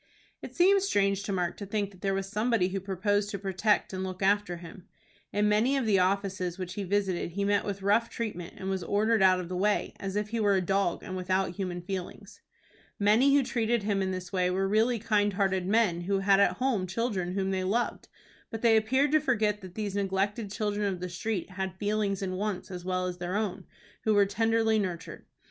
It 0.41 0.55
seemed 0.55 0.81
strange 0.81 1.21
to 1.21 1.31
Mark 1.31 1.57
to 1.57 1.65
think 1.67 1.91
that 1.91 2.01
there 2.01 2.15
was 2.15 2.27
somebody 2.27 2.69
who 2.69 2.79
proposed 2.79 3.29
to 3.29 3.37
protect 3.37 3.93
and 3.93 4.03
look 4.03 4.23
after 4.23 4.57
him. 4.57 4.87
In 5.31 5.47
many 5.47 5.77
of 5.77 5.85
the 5.85 5.99
offices 5.99 6.57
which 6.57 6.73
he 6.73 6.83
visited 6.83 7.33
he 7.33 7.45
met 7.45 7.63
with 7.63 7.83
rough 7.83 8.09
treatment, 8.09 8.55
and 8.57 8.67
was 8.67 8.81
ordered 8.83 9.21
out 9.21 9.39
of 9.39 9.47
the 9.47 9.55
way, 9.55 9.93
as 9.99 10.15
if 10.15 10.29
he 10.29 10.39
were 10.39 10.55
a 10.55 10.59
dog, 10.59 11.03
and 11.03 11.15
without 11.15 11.51
human 11.51 11.83
feelings. 11.83 12.41
Many 12.97 13.35
who 13.35 13.43
treated 13.43 13.83
him 13.83 14.01
in 14.01 14.09
this 14.09 14.33
way 14.33 14.49
were 14.49 14.67
really 14.67 14.97
kind 14.97 15.33
hearted 15.33 15.67
men 15.67 16.01
who 16.01 16.17
had 16.17 16.39
at 16.39 16.53
home 16.57 16.87
children 16.87 17.33
whom 17.33 17.51
they 17.51 17.63
loved, 17.63 18.07
but 18.49 18.63
they 18.63 18.75
appeared 18.77 19.11
to 19.11 19.21
forget 19.21 19.61
that 19.61 19.75
these 19.75 19.93
neglected 19.93 20.49
children 20.49 20.87
of 20.91 20.99
the 20.99 21.09
street 21.09 21.51
had 21.51 21.77
feelings 21.77 22.23
and 22.23 22.39
wants 22.39 22.71
as 22.71 22.83
well 22.83 23.05
as 23.05 23.19
their 23.19 23.35
own, 23.35 23.65
who 24.03 24.15
were 24.15 24.25
tenderly 24.25 24.79
nurtured. 24.79 25.27